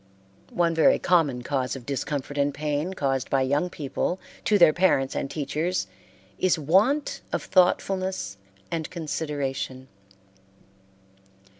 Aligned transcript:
One 0.55 0.73
very 0.73 0.97
common 0.97 1.43
cause 1.43 1.75
of 1.75 1.85
discomfort 1.85 2.35
and 2.35 2.51
pain 2.51 2.95
caused 2.95 3.29
by 3.29 3.43
young 3.43 3.69
people 3.69 4.19
to 4.45 4.57
their 4.57 4.73
parents 4.73 5.15
and 5.15 5.29
teachers 5.29 5.85
is 6.39 6.57
want 6.57 7.21
of 7.31 7.43
thoughtfulness 7.43 8.37
and 8.71 8.89
consideration. 8.89 9.89